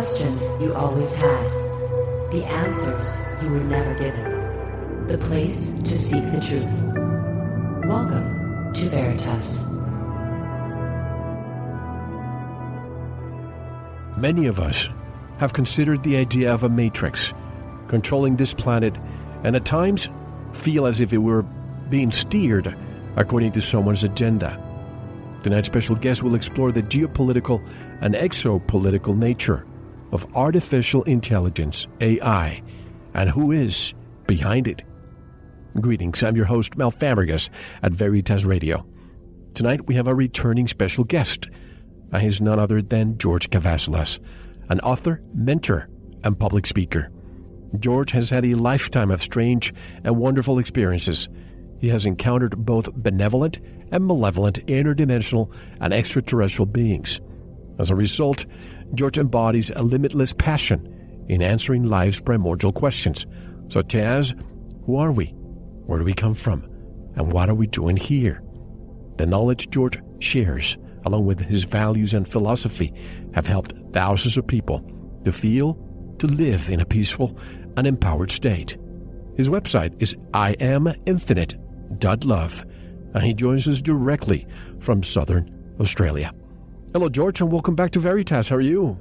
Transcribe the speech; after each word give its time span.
questions 0.00 0.48
you 0.62 0.72
always 0.72 1.14
had, 1.14 1.50
the 2.30 2.42
answers 2.42 3.20
you 3.42 3.50
were 3.50 3.62
never 3.64 3.92
given, 3.98 5.06
the 5.06 5.18
place 5.18 5.68
to 5.84 5.94
seek 5.94 6.24
the 6.32 6.40
truth. 6.40 6.64
Welcome 7.86 8.72
to 8.72 8.88
Veritas. 8.88 9.62
Many 14.16 14.46
of 14.46 14.58
us 14.58 14.88
have 15.36 15.52
considered 15.52 16.02
the 16.02 16.16
idea 16.16 16.50
of 16.50 16.62
a 16.62 16.70
matrix 16.70 17.34
controlling 17.88 18.36
this 18.36 18.54
planet 18.54 18.96
and 19.44 19.54
at 19.54 19.66
times 19.66 20.08
feel 20.54 20.86
as 20.86 21.02
if 21.02 21.12
it 21.12 21.18
were 21.18 21.42
being 21.90 22.10
steered 22.10 22.74
according 23.16 23.52
to 23.52 23.60
someone's 23.60 24.02
agenda. 24.02 24.58
Tonight's 25.42 25.66
special 25.66 25.94
guest 25.94 26.22
will 26.22 26.36
explore 26.36 26.72
the 26.72 26.82
geopolitical 26.84 27.62
and 28.00 28.14
exopolitical 28.14 29.14
nature 29.14 29.66
of 30.12 30.26
artificial 30.34 31.02
intelligence, 31.04 31.86
AI, 32.00 32.62
and 33.14 33.30
who 33.30 33.52
is 33.52 33.94
behind 34.26 34.66
it. 34.66 34.82
Greetings, 35.80 36.22
I'm 36.22 36.36
your 36.36 36.46
host, 36.46 36.76
Mel 36.76 36.90
Fabregas 36.90 37.48
at 37.82 37.92
Veritas 37.92 38.44
Radio. 38.44 38.86
Tonight 39.54 39.86
we 39.86 39.94
have 39.94 40.08
a 40.08 40.14
returning 40.14 40.66
special 40.66 41.04
guest. 41.04 41.48
He's 42.18 42.40
none 42.40 42.58
other 42.58 42.82
than 42.82 43.18
George 43.18 43.50
Kavassilas, 43.50 44.18
an 44.68 44.80
author, 44.80 45.22
mentor, 45.34 45.88
and 46.24 46.38
public 46.38 46.66
speaker. 46.66 47.10
George 47.78 48.10
has 48.10 48.30
had 48.30 48.44
a 48.44 48.54
lifetime 48.54 49.10
of 49.12 49.22
strange 49.22 49.72
and 50.02 50.16
wonderful 50.16 50.58
experiences 50.58 51.28
he 51.80 51.88
has 51.88 52.06
encountered 52.06 52.64
both 52.64 52.92
benevolent 52.94 53.58
and 53.90 54.06
malevolent 54.06 54.64
interdimensional 54.66 55.52
and 55.80 55.92
extraterrestrial 55.92 56.66
beings. 56.66 57.20
As 57.78 57.90
a 57.90 57.96
result, 57.96 58.44
George 58.94 59.18
embodies 59.18 59.70
a 59.70 59.82
limitless 59.82 60.32
passion 60.32 61.24
in 61.28 61.42
answering 61.42 61.84
life's 61.84 62.20
primordial 62.20 62.72
questions, 62.72 63.26
such 63.68 63.94
as 63.94 64.34
Who 64.86 64.96
are 64.96 65.12
we? 65.12 65.26
Where 65.86 65.98
do 65.98 66.04
we 66.04 66.14
come 66.14 66.34
from? 66.34 66.62
And 67.16 67.32
what 67.32 67.48
are 67.48 67.54
we 67.54 67.66
doing 67.66 67.96
here? 67.96 68.42
The 69.16 69.26
knowledge 69.26 69.70
George 69.70 70.00
shares, 70.18 70.76
along 71.04 71.26
with 71.26 71.40
his 71.40 71.64
values 71.64 72.14
and 72.14 72.26
philosophy, 72.26 72.92
have 73.34 73.46
helped 73.46 73.74
thousands 73.92 74.36
of 74.36 74.46
people 74.46 74.84
to 75.24 75.32
feel, 75.32 75.74
to 76.18 76.26
live 76.26 76.68
in 76.68 76.80
a 76.80 76.86
peaceful 76.86 77.38
and 77.76 77.86
empowered 77.86 78.30
state. 78.30 78.76
His 79.36 79.48
website 79.48 80.00
is 80.02 80.16
I 80.34 80.52
am 80.54 80.92
infinite 81.06 81.56
Love, 82.24 82.64
and 83.14 83.24
he 83.24 83.34
joins 83.34 83.66
us 83.66 83.80
directly 83.80 84.46
from 84.80 85.02
southern 85.02 85.74
Australia. 85.80 86.32
Hello, 86.92 87.08
George, 87.08 87.40
and 87.40 87.52
welcome 87.52 87.76
back 87.76 87.92
to 87.92 88.00
Veritas. 88.00 88.48
How 88.48 88.56
are 88.56 88.60
you? 88.60 88.98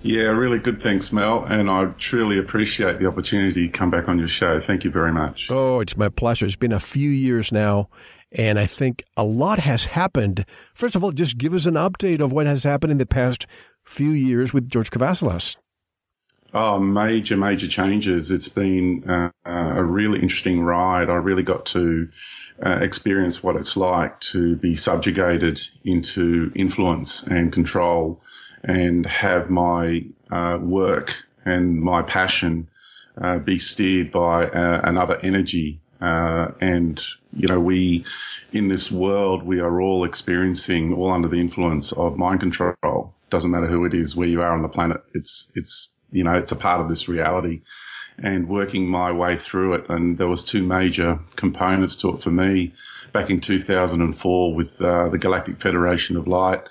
Yeah, 0.00 0.28
really 0.28 0.58
good. 0.58 0.82
Thanks, 0.82 1.12
Mel. 1.12 1.44
And 1.44 1.68
I 1.68 1.84
truly 1.98 2.38
appreciate 2.38 2.98
the 3.00 3.06
opportunity 3.06 3.66
to 3.66 3.68
come 3.68 3.90
back 3.90 4.08
on 4.08 4.18
your 4.18 4.28
show. 4.28 4.60
Thank 4.60 4.82
you 4.82 4.90
very 4.90 5.12
much. 5.12 5.50
Oh, 5.50 5.80
it's 5.80 5.94
my 5.94 6.08
pleasure. 6.08 6.46
It's 6.46 6.56
been 6.56 6.72
a 6.72 6.80
few 6.80 7.10
years 7.10 7.52
now, 7.52 7.90
and 8.32 8.58
I 8.58 8.64
think 8.64 9.04
a 9.14 9.24
lot 9.24 9.58
has 9.58 9.84
happened. 9.84 10.46
First 10.72 10.96
of 10.96 11.04
all, 11.04 11.12
just 11.12 11.36
give 11.36 11.52
us 11.52 11.66
an 11.66 11.74
update 11.74 12.20
of 12.20 12.32
what 12.32 12.46
has 12.46 12.64
happened 12.64 12.92
in 12.92 12.98
the 12.98 13.04
past 13.04 13.46
few 13.84 14.10
years 14.12 14.54
with 14.54 14.70
George 14.70 14.90
Kavassilas. 14.90 15.56
Oh, 16.54 16.78
major, 16.78 17.36
major 17.36 17.68
changes. 17.68 18.30
It's 18.30 18.48
been 18.48 19.08
uh, 19.08 19.30
a 19.44 19.84
really 19.84 20.20
interesting 20.20 20.62
ride. 20.62 21.10
I 21.10 21.14
really 21.14 21.42
got 21.42 21.66
to 21.66 22.08
uh, 22.60 22.78
experience 22.80 23.42
what 23.42 23.56
it's 23.56 23.76
like 23.76 24.20
to 24.20 24.56
be 24.56 24.74
subjugated 24.74 25.60
into 25.84 26.52
influence 26.54 27.22
and 27.22 27.52
control 27.52 28.20
and 28.62 29.06
have 29.06 29.50
my 29.50 30.04
uh, 30.30 30.58
work 30.60 31.14
and 31.44 31.80
my 31.80 32.02
passion 32.02 32.68
uh, 33.20 33.38
be 33.38 33.58
steered 33.58 34.10
by 34.10 34.46
uh, 34.46 34.80
another 34.84 35.18
energy. 35.22 35.80
Uh, 36.00 36.50
and, 36.60 37.00
you 37.32 37.46
know, 37.46 37.60
we, 37.60 38.04
in 38.52 38.68
this 38.68 38.90
world, 38.90 39.42
we 39.42 39.60
are 39.60 39.80
all 39.80 40.04
experiencing 40.04 40.94
all 40.94 41.10
under 41.10 41.28
the 41.28 41.40
influence 41.40 41.92
of 41.92 42.16
mind 42.16 42.40
control. 42.40 43.14
Doesn't 43.30 43.50
matter 43.50 43.66
who 43.66 43.84
it 43.84 43.94
is, 43.94 44.16
where 44.16 44.28
you 44.28 44.42
are 44.42 44.52
on 44.52 44.62
the 44.62 44.68
planet. 44.68 45.02
It's, 45.14 45.50
it's 45.54 45.88
you 46.10 46.24
know, 46.24 46.34
it's 46.34 46.52
a 46.52 46.56
part 46.56 46.80
of 46.80 46.88
this 46.88 47.08
reality 47.08 47.62
and 48.18 48.48
working 48.48 48.86
my 48.86 49.12
way 49.12 49.36
through 49.36 49.74
it. 49.74 49.88
And 49.88 50.16
there 50.18 50.28
was 50.28 50.44
two 50.44 50.62
major 50.62 51.18
components 51.36 51.96
to 51.96 52.10
it 52.10 52.22
for 52.22 52.30
me 52.30 52.72
back 53.12 53.30
in 53.30 53.40
2004 53.40 54.54
with 54.54 54.80
uh, 54.80 55.08
the 55.08 55.18
Galactic 55.18 55.56
Federation 55.56 56.16
of 56.16 56.26
Light, 56.26 56.62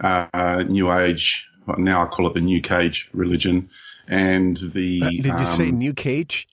uh, 0.00 0.64
New 0.68 0.92
Age. 0.92 1.46
Now 1.78 2.04
I 2.04 2.06
call 2.06 2.26
it 2.28 2.34
the 2.34 2.40
New 2.40 2.60
Cage 2.60 3.10
religion, 3.12 3.70
and 4.06 4.56
the. 4.56 5.02
Uh, 5.02 5.10
did 5.10 5.26
you 5.26 5.32
um, 5.32 5.44
say 5.44 5.70
New 5.70 5.94
Cage? 5.94 6.46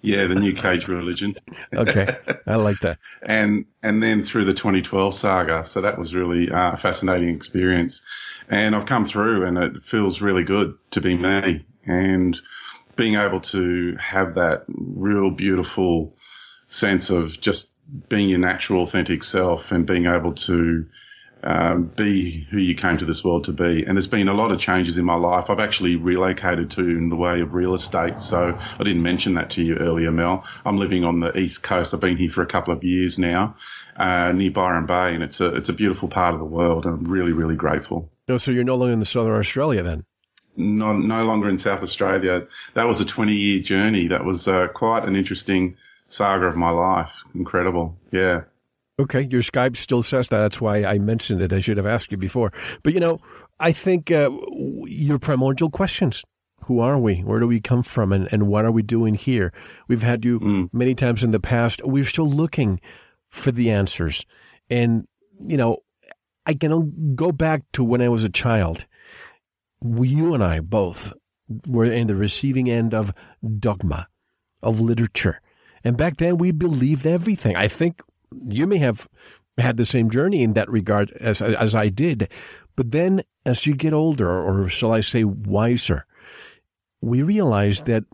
Yeah, 0.00 0.26
the 0.26 0.34
New 0.34 0.54
Cage 0.54 0.88
religion. 0.88 1.36
okay, 1.74 2.16
I 2.46 2.56
like 2.56 2.80
that. 2.80 2.98
and 3.22 3.66
and 3.82 4.02
then 4.02 4.22
through 4.22 4.46
the 4.46 4.54
2012 4.54 5.14
saga, 5.14 5.64
so 5.64 5.82
that 5.82 5.98
was 5.98 6.14
really 6.14 6.50
uh, 6.50 6.72
a 6.72 6.76
fascinating 6.76 7.28
experience. 7.34 8.02
And 8.48 8.74
I've 8.74 8.86
come 8.86 9.04
through, 9.04 9.44
and 9.44 9.58
it 9.58 9.84
feels 9.84 10.20
really 10.20 10.44
good 10.44 10.76
to 10.92 11.00
be 11.00 11.16
me, 11.16 11.64
and 11.84 12.40
being 12.96 13.14
able 13.14 13.40
to 13.40 13.96
have 13.98 14.34
that 14.34 14.64
real 14.68 15.30
beautiful 15.30 16.16
sense 16.66 17.10
of 17.10 17.40
just 17.40 17.72
being 18.08 18.28
your 18.28 18.38
natural, 18.38 18.82
authentic 18.82 19.24
self, 19.24 19.72
and 19.72 19.86
being 19.86 20.06
able 20.06 20.32
to 20.32 20.86
um, 21.44 21.84
be 21.84 22.46
who 22.50 22.58
you 22.58 22.74
came 22.74 22.98
to 22.98 23.04
this 23.04 23.24
world 23.24 23.44
to 23.44 23.52
be. 23.52 23.84
And 23.84 23.96
there's 23.96 24.06
been 24.06 24.28
a 24.28 24.34
lot 24.34 24.52
of 24.52 24.60
changes 24.60 24.98
in 24.98 25.04
my 25.04 25.16
life. 25.16 25.50
I've 25.50 25.60
actually 25.60 25.96
relocated 25.96 26.70
to 26.72 26.82
in 26.82 27.08
the 27.08 27.16
way 27.16 27.40
of 27.40 27.54
real 27.54 27.74
estate. 27.74 28.20
So 28.20 28.56
I 28.56 28.84
didn't 28.84 29.02
mention 29.02 29.34
that 29.34 29.50
to 29.50 29.62
you 29.62 29.76
earlier, 29.76 30.12
Mel. 30.12 30.44
I'm 30.64 30.78
living 30.78 31.04
on 31.04 31.20
the 31.20 31.36
east 31.36 31.62
coast. 31.62 31.94
I've 31.94 32.00
been 32.00 32.16
here 32.16 32.30
for 32.30 32.42
a 32.42 32.46
couple 32.46 32.72
of 32.72 32.84
years 32.84 33.18
now, 33.18 33.56
uh, 33.96 34.32
near 34.32 34.50
Byron 34.50 34.86
Bay, 34.86 35.14
and 35.14 35.22
it's 35.22 35.40
a 35.40 35.54
it's 35.54 35.68
a 35.68 35.72
beautiful 35.72 36.08
part 36.08 36.34
of 36.34 36.40
the 36.40 36.46
world. 36.46 36.86
And 36.86 36.94
I'm 36.94 37.10
really 37.10 37.32
really 37.32 37.56
grateful. 37.56 38.10
Oh, 38.28 38.36
so 38.36 38.50
you're 38.50 38.64
no 38.64 38.76
longer 38.76 38.92
in 38.92 39.00
the 39.00 39.06
southern 39.06 39.38
Australia 39.38 39.82
then? 39.82 40.04
No, 40.56 40.92
no 40.92 41.24
longer 41.24 41.48
in 41.48 41.58
South 41.58 41.82
Australia. 41.82 42.46
That 42.74 42.86
was 42.86 43.00
a 43.00 43.04
20 43.04 43.32
year 43.32 43.60
journey. 43.60 44.08
That 44.08 44.24
was 44.24 44.46
uh, 44.48 44.68
quite 44.68 45.04
an 45.04 45.16
interesting 45.16 45.76
saga 46.08 46.46
of 46.46 46.56
my 46.56 46.70
life. 46.70 47.22
Incredible. 47.34 47.96
Yeah. 48.10 48.42
Okay, 48.98 49.26
your 49.30 49.40
Skype 49.40 49.76
still 49.76 50.02
says 50.02 50.28
that. 50.28 50.40
That's 50.40 50.60
why 50.60 50.84
I 50.84 50.98
mentioned 50.98 51.40
it. 51.40 51.52
I 51.52 51.60
should 51.60 51.78
have 51.78 51.86
asked 51.86 52.12
you 52.12 52.18
before. 52.18 52.52
But 52.82 52.92
you 52.92 53.00
know, 53.00 53.20
I 53.58 53.72
think 53.72 54.10
uh, 54.10 54.30
your 54.84 55.18
primordial 55.18 55.70
questions. 55.70 56.22
Who 56.66 56.78
are 56.78 56.98
we? 56.98 57.16
Where 57.16 57.40
do 57.40 57.48
we 57.48 57.60
come 57.60 57.82
from? 57.82 58.12
And, 58.12 58.28
and 58.32 58.46
what 58.46 58.64
are 58.64 58.70
we 58.70 58.82
doing 58.82 59.14
here? 59.14 59.52
We've 59.88 60.02
had 60.02 60.24
you 60.24 60.38
mm. 60.38 60.68
many 60.72 60.94
times 60.94 61.24
in 61.24 61.32
the 61.32 61.40
past. 61.40 61.80
We're 61.84 62.04
still 62.04 62.28
looking 62.28 62.80
for 63.30 63.50
the 63.50 63.70
answers. 63.70 64.24
And, 64.70 65.08
you 65.40 65.56
know, 65.56 65.78
I 66.46 66.54
can 66.54 67.14
go 67.16 67.32
back 67.32 67.62
to 67.72 67.82
when 67.82 68.00
I 68.00 68.08
was 68.08 68.22
a 68.22 68.28
child. 68.28 68.86
You 69.84 70.34
and 70.34 70.42
I 70.42 70.60
both 70.60 71.12
were 71.66 71.84
in 71.84 72.06
the 72.06 72.16
receiving 72.16 72.70
end 72.70 72.94
of 72.94 73.12
dogma, 73.58 74.08
of 74.62 74.80
literature. 74.80 75.40
And 75.84 75.96
back 75.96 76.18
then 76.18 76.38
we 76.38 76.52
believed 76.52 77.06
everything. 77.06 77.56
I 77.56 77.68
think 77.68 78.00
you 78.48 78.66
may 78.66 78.78
have 78.78 79.08
had 79.58 79.76
the 79.76 79.84
same 79.84 80.10
journey 80.10 80.42
in 80.42 80.54
that 80.54 80.70
regard 80.70 81.10
as 81.12 81.42
as 81.42 81.74
I 81.74 81.88
did. 81.88 82.28
But 82.76 82.90
then 82.90 83.22
as 83.44 83.66
you 83.66 83.74
get 83.74 83.92
older, 83.92 84.30
or 84.30 84.68
shall 84.68 84.92
I 84.92 85.00
say 85.00 85.24
wiser, 85.24 86.06
we 87.00 87.22
realized 87.22 87.86
that 87.86 88.04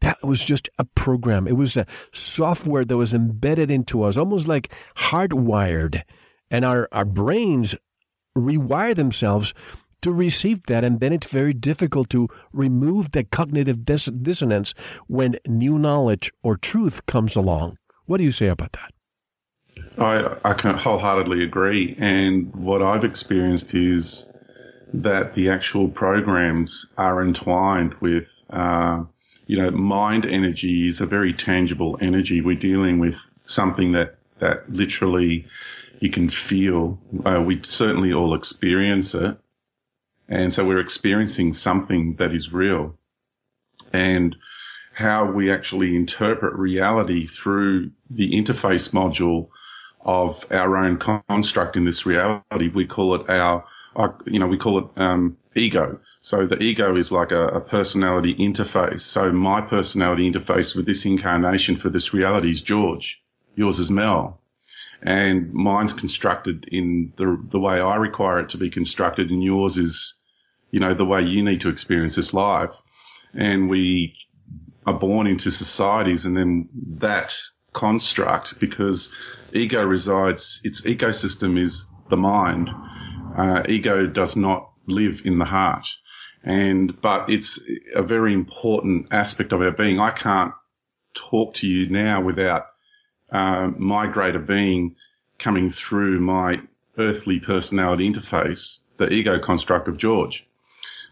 that 0.00 0.22
was 0.22 0.44
just 0.44 0.68
a 0.78 0.84
program. 0.84 1.48
It 1.48 1.56
was 1.56 1.76
a 1.76 1.86
software 2.12 2.84
that 2.84 2.96
was 2.96 3.12
embedded 3.12 3.70
into 3.70 4.02
us, 4.02 4.16
almost 4.16 4.46
like 4.46 4.72
hardwired. 4.96 6.02
And 6.50 6.64
our, 6.64 6.88
our 6.92 7.04
brains 7.04 7.74
rewire 8.36 8.94
themselves 8.94 9.52
to 10.02 10.12
receive 10.12 10.66
that. 10.66 10.84
And 10.84 11.00
then 11.00 11.12
it's 11.12 11.30
very 11.30 11.52
difficult 11.52 12.10
to 12.10 12.28
remove 12.52 13.10
the 13.10 13.24
cognitive 13.24 13.84
dis- 13.84 14.06
dissonance 14.06 14.74
when 15.06 15.36
new 15.46 15.78
knowledge 15.78 16.32
or 16.42 16.56
truth 16.56 17.06
comes 17.06 17.36
along. 17.36 17.76
What 18.06 18.18
do 18.18 18.24
you 18.24 18.32
say 18.32 18.48
about 18.48 18.72
that? 18.72 18.92
I, 19.98 20.50
I 20.50 20.54
can 20.54 20.76
wholeheartedly 20.76 21.44
agree. 21.44 21.96
And 21.98 22.54
what 22.54 22.82
I've 22.82 23.04
experienced 23.04 23.74
is 23.74 24.28
that 24.92 25.34
the 25.34 25.50
actual 25.50 25.88
programs 25.88 26.86
are 26.96 27.22
entwined 27.22 27.94
with, 28.00 28.28
uh, 28.50 29.04
you 29.46 29.58
know, 29.58 29.70
mind 29.70 30.26
energy 30.26 30.86
is 30.86 31.00
a 31.00 31.06
very 31.06 31.32
tangible 31.32 31.98
energy. 32.00 32.40
We're 32.40 32.56
dealing 32.56 32.98
with 32.98 33.28
something 33.44 33.92
that, 33.92 34.16
that 34.38 34.70
literally 34.72 35.46
you 36.00 36.10
can 36.10 36.28
feel. 36.28 36.98
Uh, 37.24 37.42
we 37.44 37.60
certainly 37.62 38.12
all 38.12 38.34
experience 38.34 39.14
it. 39.14 39.36
And 40.30 40.52
so 40.52 40.64
we're 40.64 40.80
experiencing 40.80 41.52
something 41.52 42.14
that 42.16 42.32
is 42.32 42.52
real. 42.52 42.96
And 43.92 44.36
how 44.94 45.30
we 45.30 45.50
actually 45.50 45.96
interpret 45.96 46.54
reality 46.54 47.26
through 47.26 47.90
the 48.08 48.30
interface 48.32 48.90
module 48.92 49.48
of 50.00 50.46
our 50.50 50.76
own 50.76 50.98
construct 50.98 51.76
in 51.76 51.84
this 51.84 52.06
reality. 52.06 52.68
We 52.68 52.86
call 52.86 53.14
it 53.16 53.28
our 53.28 53.64
I, 53.96 54.10
you 54.26 54.38
know, 54.38 54.46
we 54.46 54.56
call 54.56 54.78
it 54.78 54.86
um, 54.96 55.36
ego. 55.54 56.00
So 56.20 56.46
the 56.46 56.62
ego 56.62 56.96
is 56.96 57.10
like 57.10 57.32
a, 57.32 57.48
a, 57.48 57.60
personality 57.60 58.34
interface. 58.34 59.00
So 59.00 59.32
my 59.32 59.60
personality 59.60 60.30
interface 60.30 60.76
with 60.76 60.86
this 60.86 61.04
incarnation 61.04 61.76
for 61.76 61.88
this 61.88 62.12
reality 62.12 62.50
is 62.50 62.62
George. 62.62 63.20
Yours 63.56 63.78
is 63.78 63.90
Mel. 63.90 64.40
And 65.02 65.52
mine's 65.52 65.92
constructed 65.92 66.66
in 66.70 67.12
the, 67.16 67.42
the 67.48 67.58
way 67.58 67.80
I 67.80 67.96
require 67.96 68.40
it 68.40 68.50
to 68.50 68.58
be 68.58 68.70
constructed 68.70 69.30
and 69.30 69.42
yours 69.42 69.78
is, 69.78 70.19
you 70.70 70.80
know, 70.80 70.94
the 70.94 71.04
way 71.04 71.22
you 71.22 71.42
need 71.42 71.62
to 71.62 71.68
experience 71.68 72.16
this 72.16 72.34
life. 72.34 72.80
And 73.34 73.68
we 73.68 74.16
are 74.86 74.94
born 74.94 75.26
into 75.26 75.50
societies 75.50 76.26
and 76.26 76.36
then 76.36 76.68
that 77.00 77.36
construct 77.72 78.58
because 78.58 79.12
ego 79.52 79.84
resides, 79.84 80.60
its 80.64 80.82
ecosystem 80.82 81.58
is 81.58 81.88
the 82.08 82.16
mind. 82.16 82.70
Uh, 83.36 83.62
ego 83.68 84.06
does 84.06 84.36
not 84.36 84.70
live 84.86 85.22
in 85.24 85.38
the 85.38 85.44
heart. 85.44 85.86
And, 86.42 87.00
but 87.00 87.30
it's 87.30 87.60
a 87.94 88.02
very 88.02 88.32
important 88.32 89.08
aspect 89.10 89.52
of 89.52 89.60
our 89.60 89.70
being. 89.70 90.00
I 90.00 90.10
can't 90.10 90.54
talk 91.14 91.54
to 91.54 91.68
you 91.68 91.90
now 91.90 92.22
without 92.22 92.66
uh, 93.30 93.70
my 93.76 94.06
greater 94.06 94.38
being 94.38 94.96
coming 95.38 95.70
through 95.70 96.20
my 96.20 96.60
earthly 96.98 97.40
personality 97.40 98.10
interface, 98.10 98.80
the 98.96 99.12
ego 99.12 99.38
construct 99.38 99.88
of 99.88 99.96
George. 99.96 100.46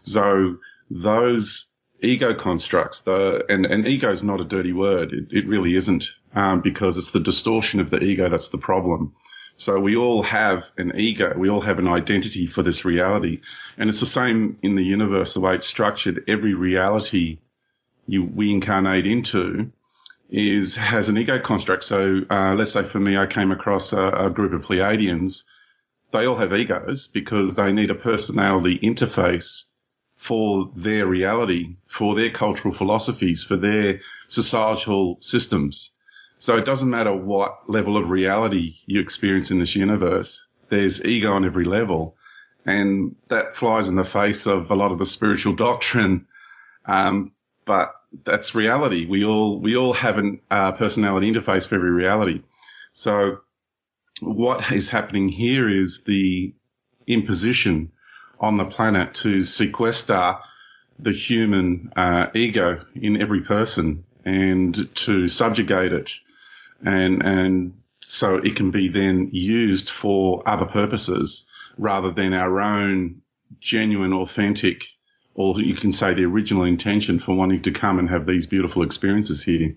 So 0.03 0.57
those 0.89 1.67
ego 2.01 2.33
constructs, 2.33 3.01
the, 3.01 3.45
and, 3.49 3.65
and 3.65 3.87
ego 3.87 4.11
is 4.11 4.23
not 4.23 4.41
a 4.41 4.45
dirty 4.45 4.73
word. 4.73 5.13
It, 5.13 5.27
it 5.31 5.47
really 5.47 5.75
isn't, 5.75 6.09
um, 6.33 6.61
because 6.61 6.97
it's 6.97 7.11
the 7.11 7.19
distortion 7.19 7.79
of 7.79 7.89
the 7.89 8.01
ego 8.01 8.29
that's 8.29 8.49
the 8.49 8.57
problem. 8.57 9.13
So 9.55 9.77
we 9.77 9.97
all 9.97 10.23
have 10.23 10.71
an 10.77 10.93
ego. 10.95 11.33
We 11.37 11.49
all 11.49 11.59
have 11.59 11.79
an 11.79 11.87
identity 11.87 12.45
for 12.45 12.63
this 12.63 12.85
reality. 12.85 13.41
And 13.77 13.89
it's 13.89 13.99
the 13.99 14.05
same 14.05 14.57
in 14.61 14.75
the 14.75 14.85
universe, 14.85 15.33
the 15.33 15.41
way 15.41 15.55
it's 15.55 15.67
structured. 15.67 16.23
Every 16.29 16.53
reality 16.53 17.39
you, 18.07 18.23
we 18.23 18.53
incarnate 18.53 19.05
into 19.05 19.71
is, 20.29 20.77
has 20.77 21.09
an 21.09 21.17
ego 21.17 21.39
construct. 21.39 21.83
So, 21.83 22.21
uh, 22.29 22.55
let's 22.55 22.71
say 22.71 22.83
for 22.83 23.01
me, 23.01 23.17
I 23.17 23.25
came 23.25 23.51
across 23.51 23.91
a, 23.91 24.07
a 24.07 24.29
group 24.29 24.53
of 24.53 24.61
Pleiadians. 24.61 25.43
They 26.11 26.25
all 26.25 26.37
have 26.37 26.53
egos 26.53 27.09
because 27.09 27.57
they 27.57 27.73
need 27.73 27.91
a 27.91 27.95
personality 27.95 28.79
interface 28.79 29.65
for 30.19 30.69
their 30.75 31.07
reality, 31.07 31.77
for 31.87 32.13
their 32.13 32.29
cultural 32.29 32.73
philosophies, 32.73 33.41
for 33.41 33.55
their 33.55 34.01
societal 34.27 35.17
systems. 35.21 35.91
So 36.39 36.57
it 36.57 36.65
doesn't 36.65 36.89
matter 36.89 37.15
what 37.15 37.69
level 37.69 37.95
of 37.95 38.09
reality 38.09 38.75
you 38.85 38.99
experience 38.99 39.49
in 39.49 39.59
this 39.59 39.77
universe. 39.77 40.45
There's 40.67 41.03
ego 41.05 41.31
on 41.31 41.45
every 41.45 41.63
level. 41.63 42.17
And 42.65 43.15
that 43.29 43.55
flies 43.55 43.87
in 43.87 43.95
the 43.95 44.03
face 44.03 44.45
of 44.45 44.71
a 44.71 44.75
lot 44.75 44.91
of 44.91 44.99
the 44.99 45.05
spiritual 45.05 45.53
doctrine. 45.67 46.27
Um, 46.85 47.31
but 47.63 47.95
that's 48.25 48.53
reality. 48.53 49.05
We 49.05 49.23
all, 49.23 49.61
we 49.61 49.77
all 49.77 49.93
have 49.93 50.19
a 50.19 50.33
uh, 50.51 50.73
personality 50.73 51.31
interface 51.31 51.65
for 51.65 51.75
every 51.75 51.91
reality. 51.91 52.43
So 52.91 53.37
what 54.19 54.69
is 54.73 54.89
happening 54.89 55.29
here 55.29 55.69
is 55.69 56.03
the 56.03 56.53
imposition 57.07 57.93
on 58.39 58.57
the 58.57 58.65
planet 58.65 59.13
to 59.13 59.43
sequester 59.43 60.37
the 60.99 61.11
human 61.11 61.91
uh, 61.95 62.27
ego 62.33 62.85
in 62.95 63.21
every 63.21 63.41
person 63.41 64.03
and 64.25 64.93
to 64.95 65.27
subjugate 65.27 65.93
it 65.93 66.11
and 66.83 67.23
and 67.23 67.73
so 68.01 68.35
it 68.35 68.55
can 68.55 68.71
be 68.71 68.87
then 68.87 69.29
used 69.31 69.89
for 69.89 70.41
other 70.47 70.65
purposes 70.65 71.45
rather 71.77 72.11
than 72.11 72.33
our 72.33 72.59
own 72.59 73.21
genuine, 73.59 74.13
authentic, 74.13 74.85
or 75.33 75.59
you 75.61 75.75
can 75.75 75.91
say 75.91 76.13
the 76.13 76.25
original 76.25 76.63
intention 76.63 77.19
for 77.19 77.35
wanting 77.35 77.61
to 77.63 77.71
come 77.71 77.99
and 77.99 78.09
have 78.09 78.25
these 78.25 78.47
beautiful 78.47 78.83
experiences 78.83 79.43
here. 79.43 79.75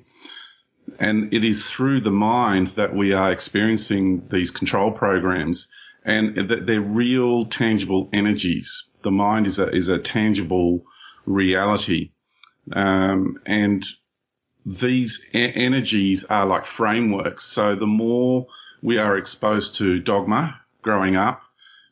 And 0.99 1.33
it 1.33 1.45
is 1.45 1.71
through 1.71 2.01
the 2.01 2.11
mind 2.11 2.69
that 2.69 2.95
we 2.95 3.13
are 3.13 3.33
experiencing 3.33 4.27
these 4.29 4.51
control 4.51 4.93
programs 4.93 5.69
and 6.05 6.37
they're 6.37 6.81
real 6.81 7.47
tangible 7.47 8.09
energies. 8.13 8.85
The 9.03 9.11
mind 9.11 9.47
is 9.47 9.59
a, 9.59 9.69
is 9.69 9.89
a 9.89 9.99
tangible 9.99 10.85
reality. 11.27 12.11
Um, 12.73 13.39
and 13.47 13.85
these 14.65 15.25
e- 15.33 15.53
energies 15.55 16.25
are 16.25 16.47
like 16.47 16.67
frameworks. 16.67 17.45
So 17.45 17.75
the 17.75 17.87
more 17.87 18.47
we 18.83 18.99
are 18.99 19.17
exposed 19.17 19.77
to 19.77 20.01
dogma 20.01 20.61
growing 20.83 21.17
up, 21.17 21.43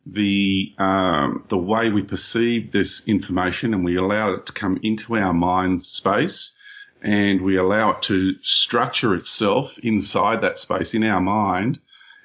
the 0.06 0.72
um, 0.78 1.44
the 1.48 1.58
way 1.58 1.90
we 1.90 2.02
perceive 2.02 2.72
this 2.72 3.02
information 3.06 3.74
and 3.74 3.84
we 3.84 3.96
allow 3.96 4.32
it 4.32 4.46
to 4.46 4.52
come 4.52 4.80
into 4.82 5.16
our 5.16 5.32
mind 5.32 5.82
space 5.82 6.54
and 7.02 7.42
we 7.42 7.56
allow 7.56 7.92
it 7.92 8.02
to 8.02 8.34
structure 8.42 9.14
itself 9.14 9.78
inside 9.78 10.42
that 10.42 10.58
space 10.58 10.94
in 10.94 11.04
our 11.04 11.20
mind 11.20 11.78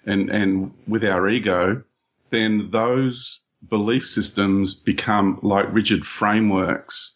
and 0.05 0.29
and 0.29 0.73
with 0.87 1.03
our 1.03 1.27
ego, 1.27 1.83
then 2.29 2.69
those 2.71 3.41
belief 3.67 4.05
systems 4.05 4.75
become 4.75 5.39
like 5.41 5.73
rigid 5.73 6.05
frameworks 6.05 7.15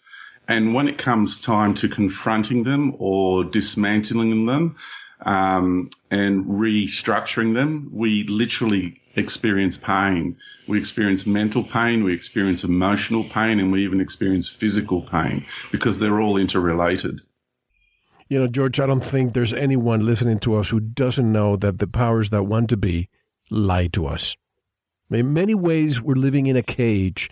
and 0.50 0.74
when 0.74 0.88
it 0.88 0.98
comes 0.98 1.42
time 1.42 1.76
to 1.76 1.88
confronting 1.88 2.64
them 2.64 2.96
or 2.98 3.44
dismantling 3.44 4.48
them 4.48 4.78
um, 5.22 5.92
and 6.10 6.46
restructuring 6.46 7.54
them, 7.54 7.92
we 7.94 8.24
literally 8.24 9.00
experience 9.16 9.78
pain. 9.78 10.38
We 10.68 10.80
experience 10.80 11.28
mental 11.28 11.64
pain, 11.64 12.04
we 12.04 12.14
experience 12.14 12.64
emotional 12.64 13.26
pain, 13.26 13.60
and 13.60 13.72
we 13.72 13.84
even 13.84 14.02
experience 14.02 14.50
physical 14.50 15.04
pain 15.04 15.46
because 15.72 16.00
they're 16.00 16.20
all 16.20 16.38
interrelated. 16.38 17.22
You 18.30 18.38
know, 18.38 18.48
George, 18.48 18.80
I 18.80 18.86
don't 18.86 19.04
think 19.04 19.34
there's 19.34 19.56
anyone 19.56 20.06
listening 20.06 20.38
to 20.40 20.56
us 20.56 20.70
who 20.70 20.80
doesn't 20.80 21.32
know 21.32 21.56
that 21.56 21.80
the 21.80 21.88
powers 21.88 22.30
that 22.30 22.44
want 22.44 22.70
to 22.70 22.78
be 22.78 23.10
lie 23.50 23.88
to 23.88 24.06
us. 24.06 24.38
In 25.10 25.34
many 25.34 25.56
ways, 25.56 26.00
we're 26.00 26.14
living 26.14 26.46
in 26.46 26.56
a 26.56 26.62
cage, 26.62 27.32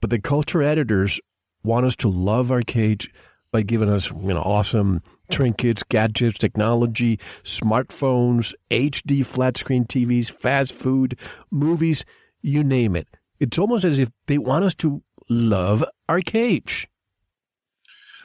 but 0.00 0.10
the 0.10 0.20
culture 0.20 0.62
editors 0.62 1.18
want 1.64 1.84
us 1.84 1.96
to 1.96 2.08
love 2.08 2.52
our 2.52 2.62
cage 2.62 3.12
by 3.50 3.62
giving 3.62 3.88
us 3.88 4.08
you 4.10 4.34
know 4.34 4.42
awesome 4.42 5.02
trinkets, 5.32 5.82
gadgets, 5.82 6.38
technology, 6.38 7.18
smartphones, 7.42 8.54
HD 8.70 9.26
flat 9.26 9.56
screen 9.56 9.84
TVs, 9.84 10.30
fast 10.30 10.72
food, 10.72 11.18
movies, 11.50 12.04
you 12.40 12.62
name 12.62 12.94
it. 12.94 13.08
It's 13.40 13.58
almost 13.58 13.84
as 13.84 13.98
if 13.98 14.10
they 14.26 14.38
want 14.38 14.64
us 14.64 14.74
to 14.76 15.02
love 15.28 15.84
our 16.08 16.20
cage. 16.20 16.88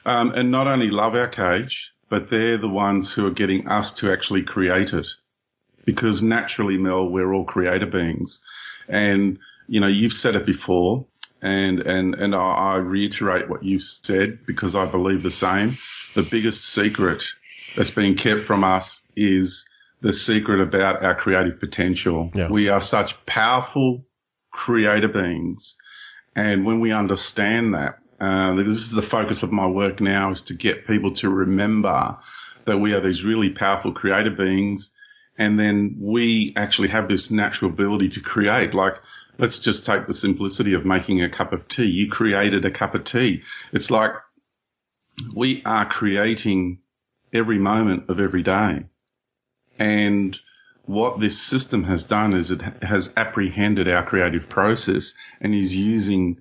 Um, 0.04 0.32
and 0.32 0.50
not 0.50 0.66
only 0.66 0.90
love 0.90 1.14
our 1.14 1.28
cage, 1.28 1.92
but 2.08 2.30
they're 2.30 2.58
the 2.58 2.68
ones 2.68 3.12
who 3.12 3.26
are 3.26 3.32
getting 3.32 3.68
us 3.68 3.92
to 3.94 4.10
actually 4.10 4.42
create 4.42 4.92
it. 4.92 5.06
Because 5.84 6.22
naturally, 6.22 6.76
Mel, 6.76 7.08
we're 7.08 7.32
all 7.32 7.44
creator 7.44 7.86
beings. 7.86 8.40
And, 8.88 9.38
you 9.66 9.80
know, 9.80 9.86
you've 9.86 10.12
said 10.12 10.36
it 10.36 10.46
before 10.46 11.06
and 11.42 11.80
and 11.80 12.14
and 12.14 12.34
I, 12.34 12.76
reiterate 12.76 13.48
what 13.48 13.62
you 13.62 13.80
said 13.80 14.46
because 14.46 14.76
I 14.76 14.84
believe 14.86 15.22
the 15.22 15.30
same. 15.30 15.78
The 16.14 16.22
biggest 16.22 16.66
secret 16.66 17.24
that's 17.76 17.90
being 17.90 18.14
kept 18.14 18.46
from 18.46 18.64
us 18.64 19.02
is 19.16 19.68
the 20.00 20.12
secret 20.12 20.60
about 20.60 21.02
our 21.02 21.14
creative 21.14 21.60
potential. 21.60 22.30
Yeah. 22.34 22.48
We 22.48 22.68
are 22.68 22.80
such 22.80 23.24
powerful 23.26 24.04
creator 24.50 25.08
beings, 25.08 25.78
and 26.34 26.64
when 26.64 26.80
we 26.80 26.92
understand 26.92 27.74
that, 27.74 27.99
uh, 28.20 28.54
this 28.54 28.66
is 28.66 28.92
the 28.92 29.02
focus 29.02 29.42
of 29.42 29.50
my 29.50 29.66
work 29.66 30.00
now 30.00 30.30
is 30.30 30.42
to 30.42 30.54
get 30.54 30.86
people 30.86 31.12
to 31.14 31.30
remember 31.30 32.18
that 32.66 32.78
we 32.78 32.92
are 32.92 33.00
these 33.00 33.24
really 33.24 33.50
powerful 33.50 33.92
creator 33.92 34.30
beings, 34.30 34.92
and 35.38 35.58
then 35.58 35.96
we 35.98 36.52
actually 36.56 36.88
have 36.88 37.08
this 37.08 37.30
natural 37.30 37.70
ability 37.70 38.10
to 38.10 38.20
create. 38.20 38.74
Like 38.74 38.96
let's 39.38 39.58
just 39.58 39.86
take 39.86 40.06
the 40.06 40.12
simplicity 40.12 40.74
of 40.74 40.84
making 40.84 41.22
a 41.22 41.30
cup 41.30 41.54
of 41.54 41.66
tea. 41.66 41.86
You 41.86 42.10
created 42.10 42.64
a 42.64 42.70
cup 42.70 42.94
of 42.94 43.04
tea. 43.04 43.42
It's 43.72 43.90
like 43.90 44.12
we 45.34 45.62
are 45.64 45.88
creating 45.88 46.80
every 47.32 47.58
moment 47.58 48.10
of 48.10 48.20
every 48.20 48.42
day. 48.42 48.84
And 49.78 50.38
what 50.84 51.20
this 51.20 51.40
system 51.40 51.84
has 51.84 52.04
done 52.04 52.34
is 52.34 52.50
it 52.50 52.60
has 52.82 53.14
apprehended 53.16 53.88
our 53.88 54.04
creative 54.04 54.48
process 54.48 55.14
and 55.40 55.54
is 55.54 55.74
using 55.74 56.40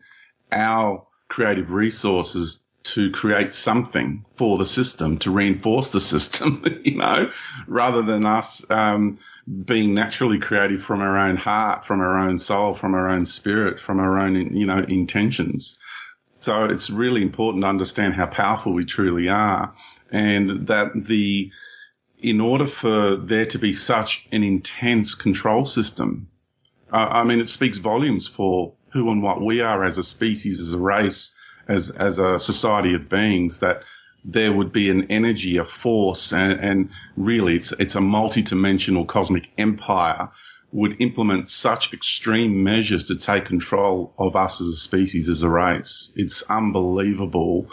our 0.51 1.05
creative 1.29 1.71
resources 1.71 2.59
to 2.83 3.11
create 3.11 3.53
something 3.53 4.25
for 4.33 4.57
the 4.57 4.65
system 4.65 5.17
to 5.19 5.31
reinforce 5.31 5.91
the 5.91 5.99
system, 6.13 6.63
you 6.83 6.97
know, 6.97 7.31
rather 7.67 8.01
than 8.01 8.25
us 8.25 8.65
um, 8.69 9.17
being 9.65 9.93
naturally 9.93 10.39
creative 10.39 10.81
from 10.81 11.01
our 11.01 11.17
own 11.17 11.37
heart, 11.37 11.85
from 11.85 12.01
our 12.01 12.17
own 12.17 12.39
soul, 12.39 12.73
from 12.73 12.93
our 12.93 13.09
own 13.09 13.25
spirit, 13.25 13.79
from 13.79 13.99
our 13.99 14.19
own, 14.19 14.55
you 14.55 14.65
know, 14.65 14.79
intentions. 14.79 15.77
So 16.19 16.65
it's 16.65 16.89
really 16.89 17.21
important 17.21 17.63
to 17.63 17.67
understand 17.67 18.15
how 18.15 18.25
powerful 18.25 18.73
we 18.73 18.85
truly 18.85 19.29
are 19.29 19.73
and 20.11 20.67
that 20.67 20.91
the, 20.95 21.51
in 22.17 22.41
order 22.41 22.65
for 22.65 23.17
there 23.17 23.45
to 23.47 23.59
be 23.59 23.73
such 23.73 24.25
an 24.31 24.43
intense 24.43 25.15
control 25.15 25.65
system, 25.65 26.29
uh, 26.91 27.07
I 27.11 27.23
mean, 27.23 27.39
it 27.39 27.49
speaks 27.49 27.77
volumes 27.77 28.27
for 28.27 28.73
who 28.91 29.11
and 29.11 29.21
what 29.23 29.41
we 29.41 29.61
are 29.61 29.83
as 29.83 29.97
a 29.97 30.03
species, 30.03 30.59
as 30.59 30.73
a 30.73 30.79
race, 30.79 31.31
as, 31.67 31.89
as 31.89 32.19
a 32.19 32.39
society 32.39 32.93
of 32.95 33.09
beings, 33.09 33.59
that 33.59 33.83
there 34.25 34.51
would 34.51 34.71
be 34.71 34.89
an 34.89 35.11
energy, 35.11 35.57
a 35.57 35.65
force, 35.65 36.33
and, 36.33 36.59
and 36.59 36.89
really 37.15 37.55
it's, 37.55 37.71
it's 37.73 37.95
a 37.95 38.01
multi-dimensional 38.01 39.05
cosmic 39.05 39.49
empire 39.57 40.29
would 40.71 41.01
implement 41.01 41.49
such 41.49 41.93
extreme 41.93 42.63
measures 42.63 43.07
to 43.07 43.15
take 43.15 43.45
control 43.45 44.13
of 44.19 44.35
us 44.35 44.61
as 44.61 44.67
a 44.67 44.75
species, 44.75 45.29
as 45.29 45.41
a 45.41 45.49
race. 45.49 46.11
It's 46.15 46.43
unbelievable 46.43 47.67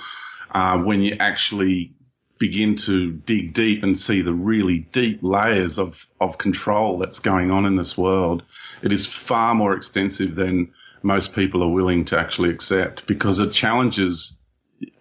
uh, 0.51 0.79
when 0.79 1.03
you 1.03 1.17
actually 1.21 1.93
begin 2.39 2.77
to 2.77 3.13
dig 3.13 3.55
deep 3.55 3.83
and 3.83 3.99
see 3.99 4.23
the 4.23 4.33
really 4.33 4.79
deep 4.79 5.21
layers 5.23 5.79
of, 5.79 6.07
of 6.21 6.39
control 6.39 6.99
that's 6.99 7.19
going 7.19 7.51
on 7.51 7.67
in 7.67 7.77
this 7.77 7.97
world. 7.97 8.43
It 8.83 8.93
is 8.93 9.07
far 9.07 9.55
more 9.55 9.75
extensive 9.75 10.35
than 10.35 10.73
most 11.03 11.35
people 11.35 11.63
are 11.63 11.73
willing 11.73 12.07
to 12.07 12.19
actually 12.19 12.51
accept 12.51 13.07
because 13.07 13.39
it 13.39 13.53
challenges 13.53 14.39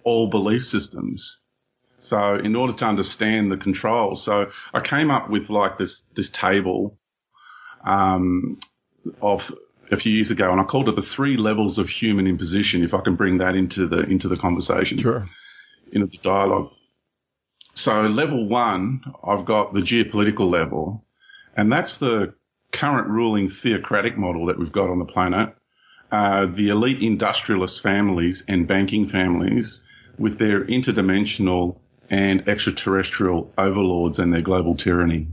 all 0.04 0.28
belief 0.30 0.66
systems. 0.66 1.40
So 2.00 2.36
in 2.36 2.56
order 2.56 2.74
to 2.74 2.86
understand 2.86 3.52
the 3.52 3.58
control, 3.58 4.16
so 4.16 4.52
I 4.74 4.80
came 4.80 5.10
up 5.10 5.30
with 5.30 5.50
like 5.50 5.78
this, 5.78 6.02
this 6.14 6.30
table 6.30 7.00
um, 7.84 8.60
of 9.22 9.52
a 9.92 9.98
few 9.98 10.12
years 10.12 10.32
ago, 10.32 10.52
and 10.52 10.60
I 10.60 10.64
called 10.64 10.90
it 10.90 10.96
the 10.96 11.02
three 11.02 11.38
levels 11.38 11.78
of 11.78 11.90
human 11.90 12.28
imposition. 12.28 12.84
If 12.84 12.94
I 12.94 13.02
can 13.02 13.16
bring 13.16 13.40
that 13.40 13.56
into 13.56 13.88
the 13.88 14.00
into 14.00 14.28
the 14.28 14.38
conversation, 14.38 14.98
sure, 14.98 15.26
into 15.92 16.08
the 16.08 16.18
dialogue. 16.18 16.72
So 17.74 18.08
level 18.08 18.48
one, 18.48 19.02
I've 19.24 19.46
got 19.46 19.74
the 19.74 19.82
geopolitical 19.82 20.50
level, 20.50 21.06
and 21.56 21.72
that's 21.72 21.98
the 21.98 22.34
current 22.72 23.08
ruling 23.08 23.50
theocratic 23.50 24.18
model 24.18 24.48
that 24.48 24.58
we've 24.58 24.72
got 24.72 24.90
on 24.90 25.00
the 25.00 25.06
planet. 25.06 25.56
Uh, 26.16 26.46
the 26.46 26.70
elite 26.70 27.02
industrialist 27.02 27.84
families 27.84 28.42
and 28.48 28.70
banking 28.70 29.06
families 29.06 29.84
with 30.18 30.38
their 30.38 30.64
interdimensional 30.64 31.78
and 32.10 32.48
extraterrestrial 32.48 33.52
overlords 33.58 34.18
and 34.18 34.34
their 34.34 34.42
global 34.42 34.76
tyranny. 34.76 35.28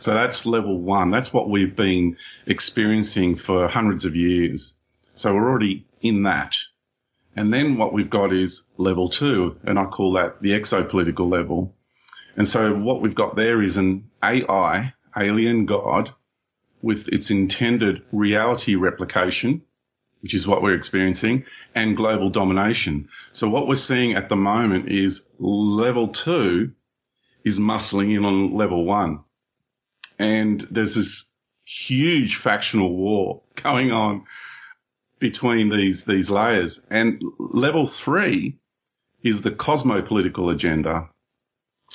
So 0.00 0.14
that's 0.14 0.44
level 0.44 0.76
one. 0.76 1.12
That's 1.12 1.32
what 1.32 1.48
we've 1.48 1.76
been 1.76 2.16
experiencing 2.46 3.36
for 3.36 3.68
hundreds 3.68 4.06
of 4.06 4.16
years. 4.16 4.74
So 5.14 5.32
we're 5.32 5.48
already 5.48 5.86
in 6.00 6.24
that. 6.24 6.56
And 7.36 7.54
then 7.54 7.76
what 7.76 7.92
we've 7.92 8.10
got 8.10 8.32
is 8.32 8.64
level 8.76 9.08
two, 9.08 9.56
and 9.62 9.78
I 9.78 9.84
call 9.84 10.14
that 10.14 10.42
the 10.42 10.50
exopolitical 10.50 11.30
level. 11.30 11.76
And 12.34 12.48
so 12.48 12.74
what 12.74 13.02
we've 13.02 13.14
got 13.14 13.36
there 13.36 13.62
is 13.62 13.76
an 13.76 14.10
AI, 14.20 14.94
alien 15.16 15.66
god, 15.66 16.12
with 16.82 17.06
its 17.06 17.30
intended 17.30 18.02
reality 18.10 18.74
replication, 18.74 19.62
which 20.20 20.34
is 20.34 20.46
what 20.46 20.62
we're 20.62 20.74
experiencing, 20.74 21.44
and 21.74 21.96
global 21.96 22.30
domination. 22.30 23.08
So 23.32 23.48
what 23.48 23.66
we're 23.66 23.76
seeing 23.76 24.14
at 24.14 24.28
the 24.28 24.36
moment 24.36 24.88
is 24.88 25.22
level 25.38 26.08
two 26.08 26.72
is 27.44 27.58
muscling 27.58 28.16
in 28.16 28.24
on 28.24 28.52
level 28.52 28.84
one 28.84 29.24
and 30.18 30.60
there's 30.70 30.94
this 30.94 31.30
huge 31.64 32.36
factional 32.36 32.94
war 32.94 33.42
going 33.54 33.92
on 33.92 34.24
between 35.18 35.68
these 35.68 36.04
these 36.04 36.30
layers. 36.30 36.80
And 36.90 37.22
level 37.38 37.86
three 37.86 38.58
is 39.22 39.40
the 39.40 39.50
cosmopolitical 39.50 40.52
agenda, 40.52 41.08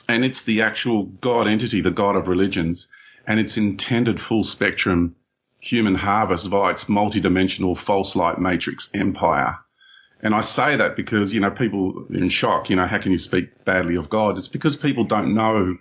and 0.08 0.26
it's 0.26 0.44
the 0.44 0.62
actual 0.62 1.04
God 1.04 1.48
entity, 1.48 1.82
the 1.82 1.92
God 1.92 2.16
of 2.16 2.28
religions, 2.28 2.88
and 3.26 3.40
its 3.40 3.58
intended 3.58 4.20
full 4.20 4.44
spectrum 4.44 5.16
human 5.64 5.96
harvest 5.96 6.50
via 6.50 6.72
its 6.72 6.86
multidimensional 6.86 7.78
false 7.78 8.18
light 8.18 8.38
matrix 8.38 8.90
empire. 8.94 9.58
And 10.22 10.36
I 10.36 10.42
say 10.42 10.76
that 10.76 10.98
because, 10.98 11.34
you 11.34 11.40
know, 11.40 11.52
people 11.52 12.06
are 12.10 12.16
in 12.16 12.28
shock, 12.28 12.70
you 12.70 12.76
know, 12.76 12.86
how 12.86 12.98
can 12.98 13.14
you 13.14 13.18
speak 13.18 13.64
badly 13.64 13.96
of 13.96 14.10
God? 14.10 14.38
It's 14.38 14.50
because 14.50 14.76
people 14.76 15.06
don't 15.06 15.34
know 15.34 15.78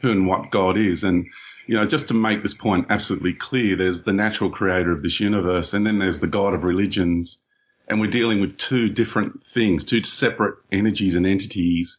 who 0.00 0.10
and 0.10 0.26
what 0.26 0.50
God 0.50 0.76
is. 0.76 1.04
And 1.04 1.26
you 1.68 1.76
know, 1.76 1.86
just 1.86 2.08
to 2.08 2.14
make 2.14 2.42
this 2.42 2.54
point 2.54 2.86
absolutely 2.90 3.34
clear, 3.34 3.76
there's 3.76 4.02
the 4.02 4.12
natural 4.12 4.50
creator 4.50 4.90
of 4.90 5.04
this 5.04 5.20
universe 5.20 5.72
and 5.72 5.86
then 5.86 6.00
there's 6.00 6.18
the 6.18 6.26
God 6.26 6.54
of 6.54 6.64
religions. 6.64 7.38
And 7.86 8.00
we're 8.00 8.10
dealing 8.10 8.40
with 8.40 8.56
two 8.56 8.88
different 8.88 9.44
things, 9.44 9.84
two 9.84 10.02
separate 10.02 10.56
energies 10.72 11.14
and 11.14 11.26
entities. 11.26 11.98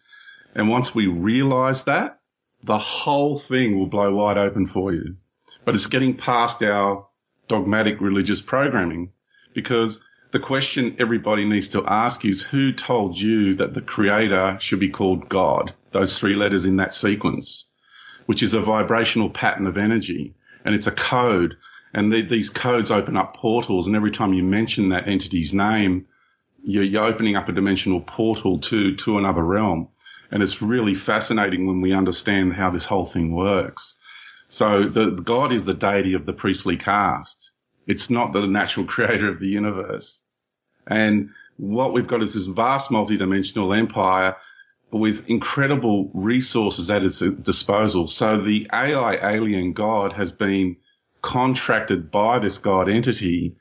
And 0.55 0.69
once 0.69 0.93
we 0.93 1.07
realize 1.07 1.85
that, 1.85 2.19
the 2.63 2.77
whole 2.77 3.39
thing 3.39 3.77
will 3.77 3.87
blow 3.87 4.13
wide 4.13 4.37
open 4.37 4.67
for 4.67 4.93
you. 4.93 5.15
But 5.63 5.75
it's 5.75 5.87
getting 5.87 6.17
past 6.17 6.61
our 6.63 7.07
dogmatic 7.47 8.01
religious 8.01 8.41
programming 8.41 9.11
because 9.53 10.01
the 10.31 10.39
question 10.39 10.95
everybody 10.99 11.45
needs 11.45 11.69
to 11.69 11.85
ask 11.85 12.25
is 12.25 12.41
who 12.41 12.73
told 12.73 13.19
you 13.19 13.55
that 13.55 13.73
the 13.73 13.81
creator 13.81 14.57
should 14.59 14.79
be 14.79 14.89
called 14.89 15.29
God? 15.29 15.73
Those 15.91 16.17
three 16.17 16.35
letters 16.35 16.65
in 16.65 16.77
that 16.77 16.93
sequence 16.93 17.67
which 18.25 18.43
is 18.43 18.53
a 18.53 18.61
vibrational 18.61 19.29
pattern 19.29 19.67
of 19.67 19.77
energy 19.77 20.33
and 20.65 20.73
it's 20.75 20.87
a 20.87 20.91
code. 20.91 21.57
And 21.93 22.11
the, 22.11 22.21
these 22.21 22.49
codes 22.49 22.89
open 22.89 23.17
up 23.17 23.35
portals. 23.35 23.87
And 23.87 23.95
every 23.95 24.11
time 24.11 24.33
you 24.33 24.43
mention 24.43 24.89
that 24.89 25.07
entity's 25.07 25.53
name, 25.53 26.07
you're, 26.63 26.83
you're 26.83 27.03
opening 27.03 27.35
up 27.35 27.49
a 27.49 27.51
dimensional 27.51 28.01
portal 28.01 28.59
to, 28.59 28.95
to 28.95 29.17
another 29.17 29.43
realm. 29.43 29.89
And 30.31 30.41
it's 30.41 30.61
really 30.61 30.95
fascinating 30.95 31.67
when 31.67 31.81
we 31.81 31.93
understand 31.93 32.53
how 32.53 32.71
this 32.71 32.85
whole 32.85 33.05
thing 33.05 33.35
works. 33.35 33.99
So 34.47 34.83
the, 34.83 35.11
God 35.11 35.51
is 35.51 35.65
the 35.65 35.73
deity 35.73 36.13
of 36.13 36.25
the 36.25 36.33
priestly 36.33 36.77
caste. 36.77 37.51
It's 37.87 38.09
not 38.09 38.33
the 38.33 38.47
natural 38.47 38.85
creator 38.93 39.29
of 39.29 39.39
the 39.39 39.47
universe. 39.47 40.21
And 40.87 41.29
what 41.57 41.93
we've 41.93 42.07
got 42.07 42.23
is 42.23 42.33
this 42.33 42.45
vast 42.45 42.89
multidimensional 42.89 43.77
empire 43.77 44.35
with 44.91 45.27
incredible 45.27 46.11
resources 46.13 46.91
at 46.91 47.03
its 47.03 47.19
disposal. 47.19 48.07
So 48.07 48.37
the 48.37 48.69
AI 48.71 49.33
alien 49.33 49.73
god 49.73 50.13
has 50.13 50.31
been 50.31 50.77
contracted 51.21 52.11
by 52.11 52.39
this 52.39 52.59
god 52.59 52.89
entity 52.89 53.55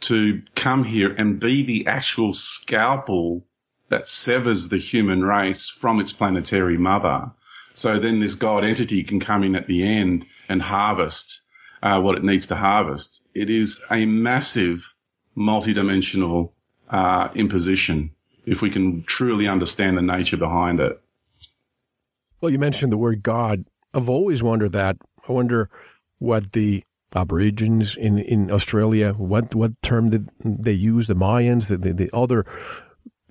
to 0.00 0.42
come 0.54 0.84
here 0.84 1.14
and 1.16 1.40
be 1.40 1.62
the 1.62 1.86
actual 1.86 2.32
scalpel 2.32 3.46
that 3.88 4.06
severs 4.06 4.68
the 4.68 4.78
human 4.78 5.22
race 5.22 5.68
from 5.68 6.00
its 6.00 6.12
planetary 6.12 6.76
mother. 6.76 7.30
So 7.74 7.98
then 7.98 8.20
this 8.20 8.34
god 8.34 8.64
entity 8.64 9.02
can 9.02 9.20
come 9.20 9.42
in 9.42 9.56
at 9.56 9.66
the 9.66 9.86
end 9.86 10.26
and 10.48 10.62
harvest 10.62 11.42
uh, 11.82 12.00
what 12.00 12.16
it 12.16 12.24
needs 12.24 12.46
to 12.46 12.56
harvest. 12.56 13.22
It 13.34 13.50
is 13.50 13.80
a 13.90 14.06
massive 14.06 14.94
multidimensional 15.36 16.52
uh, 16.88 17.28
imposition 17.34 18.10
if 18.46 18.62
we 18.62 18.70
can 18.70 19.02
truly 19.04 19.48
understand 19.48 19.98
the 19.98 20.02
nature 20.02 20.36
behind 20.36 20.80
it. 20.80 21.00
Well, 22.40 22.50
you 22.50 22.58
mentioned 22.58 22.92
the 22.92 22.98
word 22.98 23.22
God. 23.22 23.64
I've 23.92 24.08
always 24.08 24.42
wondered 24.42 24.72
that. 24.72 24.96
I 25.28 25.32
wonder 25.32 25.70
what 26.18 26.52
the 26.52 26.84
Aborigines 27.14 27.96
in, 27.96 28.18
in 28.18 28.50
Australia, 28.50 29.12
what, 29.12 29.54
what 29.54 29.70
term 29.82 30.10
did 30.10 30.30
they 30.44 30.72
use, 30.72 31.06
the 31.06 31.14
Mayans, 31.14 31.68
the, 31.68 31.76
the, 31.76 31.92
the 31.92 32.10
other 32.12 32.44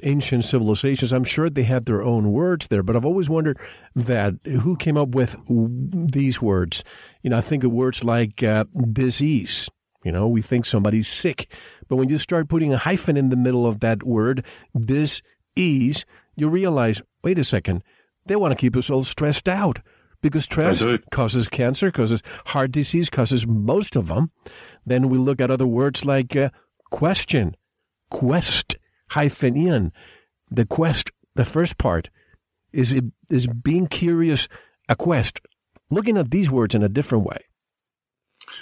ancient 0.02 0.46
civilizations. 0.46 1.12
I'm 1.12 1.24
sure 1.24 1.50
they 1.50 1.64
had 1.64 1.86
their 1.86 2.02
own 2.02 2.32
words 2.32 2.68
there, 2.68 2.84
but 2.84 2.96
I've 2.96 3.06
always 3.06 3.30
wondered 3.30 3.60
that 3.96 4.36
who 4.46 4.76
came 4.76 4.98
up 4.98 5.10
with 5.10 5.40
these 5.48 6.42
words. 6.42 6.84
You 7.22 7.30
know, 7.30 7.38
I 7.38 7.42
think 7.42 7.64
of 7.64 7.72
words 7.72 8.04
like 8.04 8.42
uh, 8.44 8.66
disease. 8.92 9.70
You 10.04 10.12
know, 10.12 10.28
we 10.28 10.42
think 10.42 10.66
somebody's 10.66 11.08
sick. 11.08 11.52
But 11.88 11.96
when 11.98 12.10
you 12.10 12.18
start 12.18 12.50
putting 12.50 12.74
a 12.74 12.78
hyphen 12.78 13.18
in 13.18 13.30
the 13.30 13.36
middle 13.36 13.66
of 13.66 13.80
that 13.82 14.04
word, 14.04 14.46
this 14.74 15.22
ease, 15.56 16.06
you 16.36 16.50
realize, 16.50 17.02
wait 17.24 17.38
a 17.38 17.44
second, 17.44 17.84
they 18.26 18.36
want 18.36 18.52
to 18.52 18.58
keep 18.60 18.76
us 18.76 18.90
all 18.90 19.04
stressed 19.04 19.48
out 19.48 19.80
because 20.22 20.46
stress 20.46 20.84
causes 21.12 21.48
cancer, 21.48 21.92
causes 21.92 22.22
heart 22.48 22.72
disease, 22.72 23.10
causes 23.10 23.46
most 23.46 23.96
of 23.96 24.08
them. 24.08 24.32
Then 24.86 25.10
we 25.10 25.18
look 25.18 25.40
at 25.40 25.52
other 25.52 25.68
words 25.68 26.06
like 26.06 26.36
uh, 26.36 26.50
question, 26.90 27.56
quest, 28.10 28.78
hyphen 29.14 29.56
in. 29.56 29.92
The 30.50 30.66
quest, 30.66 31.12
the 31.36 31.46
first 31.46 31.78
part, 31.78 32.10
is 32.72 32.94
is 33.30 33.48
being 33.48 33.88
curious 33.88 34.48
a 34.90 34.96
quest. 34.96 35.40
Looking 35.90 36.18
at 36.18 36.32
these 36.32 36.50
words 36.50 36.76
in 36.76 36.84
a 36.84 36.90
different 36.90 37.26
way. 37.26 37.38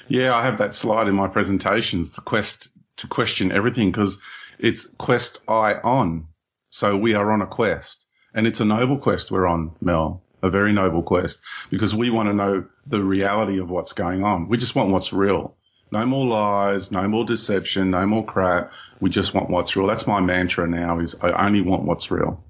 Yeah, 0.07 0.35
I 0.35 0.43
have 0.43 0.57
that 0.57 0.73
slide 0.73 1.07
in 1.07 1.15
my 1.15 1.27
presentations, 1.27 2.15
the 2.15 2.21
quest 2.21 2.69
to 2.97 3.07
question 3.07 3.51
everything 3.51 3.91
because 3.91 4.19
it's 4.59 4.87
quest 4.97 5.41
I 5.47 5.75
on. 5.75 6.27
So 6.69 6.97
we 6.97 7.13
are 7.13 7.31
on 7.31 7.41
a 7.41 7.47
quest 7.47 8.07
and 8.33 8.47
it's 8.47 8.59
a 8.59 8.65
noble 8.65 8.97
quest 8.97 9.31
we're 9.31 9.47
on, 9.47 9.71
Mel, 9.81 10.23
a 10.41 10.49
very 10.49 10.73
noble 10.73 11.03
quest 11.03 11.39
because 11.69 11.95
we 11.95 12.09
want 12.09 12.29
to 12.29 12.33
know 12.33 12.65
the 12.85 13.01
reality 13.01 13.59
of 13.59 13.69
what's 13.69 13.93
going 13.93 14.23
on. 14.23 14.47
We 14.47 14.57
just 14.57 14.75
want 14.75 14.91
what's 14.91 15.13
real. 15.13 15.55
No 15.91 16.05
more 16.05 16.25
lies, 16.25 16.91
no 16.91 17.07
more 17.07 17.25
deception, 17.25 17.91
no 17.91 18.05
more 18.05 18.25
crap. 18.25 18.71
We 19.01 19.09
just 19.09 19.33
want 19.33 19.49
what's 19.49 19.75
real. 19.75 19.87
That's 19.87 20.07
my 20.07 20.21
mantra 20.21 20.67
now 20.67 20.99
is 20.99 21.15
I 21.21 21.45
only 21.45 21.61
want 21.61 21.83
what's 21.83 22.09
real. 22.09 22.43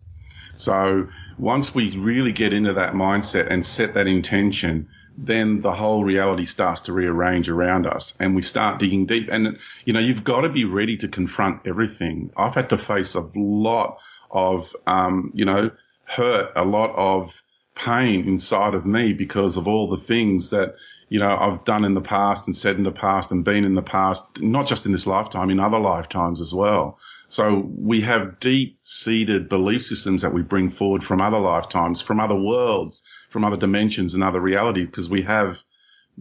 So 0.56 1.08
once 1.40 1.74
we 1.74 1.98
really 1.98 2.34
get 2.34 2.54
into 2.54 2.74
that 2.74 2.94
mindset 2.94 3.48
and 3.50 3.66
set 3.66 3.96
that 3.96 4.08
intention, 4.08 4.90
then 5.18 5.62
the 5.62 5.74
whole 5.74 6.04
reality 6.04 6.46
starts 6.46 6.82
to 6.82 6.94
rearrange 6.94 7.50
around 7.50 7.88
us 7.88 8.14
and 8.20 8.36
we 8.36 8.44
start 8.44 8.80
digging 8.80 9.08
deep. 9.08 9.28
And, 9.32 9.58
you 9.86 9.94
know, 9.94 10.00
you've 10.00 10.24
got 10.24 10.42
to 10.42 10.50
be 10.50 10.66
ready 10.66 10.98
to 10.98 11.08
confront 11.08 11.66
everything. 11.66 12.32
I've 12.38 12.56
had 12.56 12.70
to 12.70 12.78
face 12.78 13.16
a 13.16 13.28
lot 13.36 13.98
of, 14.30 14.76
um, 14.86 15.32
you 15.34 15.46
know, 15.46 15.72
hurt, 16.06 16.52
a 16.56 16.64
lot 16.64 16.94
of 16.96 17.42
pain 17.74 18.28
inside 18.28 18.76
of 18.76 18.86
me 18.86 19.14
because 19.14 19.58
of 19.58 19.68
all 19.68 19.90
the 19.90 19.98
things 19.98 20.52
that, 20.52 20.76
you 21.12 21.20
know, 21.20 21.38
I've 21.38 21.65
done 21.65 21.84
in 21.84 21.94
the 21.94 22.00
past 22.00 22.48
and 22.48 22.56
said 22.56 22.77
in 22.77 22.84
the 22.84 22.91
past 22.91 23.34
and 23.34 23.44
been 23.44 23.65
in 23.65 23.75
the 23.75 23.82
past, 23.82 24.41
not 24.41 24.65
just 24.65 24.86
in 24.86 24.94
this 24.94 25.06
lifetime, 25.06 25.50
in 25.50 25.60
other 25.60 25.77
lifetimes 25.77 26.39
as 26.39 26.53
well. 26.53 27.00
So 27.27 27.70
we 27.77 28.00
have 28.01 28.39
deep 28.39 28.80
seated 28.84 29.50
belief 29.50 29.84
systems 29.84 30.22
that 30.22 30.34
we 30.34 30.41
bring 30.41 30.70
forward 30.70 31.03
from 31.03 31.20
other 31.20 31.38
lifetimes, 31.38 32.00
from 32.00 32.22
other 32.22 32.36
worlds, 32.36 33.03
from 33.30 33.44
other 33.44 33.58
dimensions 33.58 34.15
and 34.15 34.24
other 34.24 34.39
realities, 34.39 34.88
because 34.88 35.10
we 35.10 35.24
have, 35.24 35.62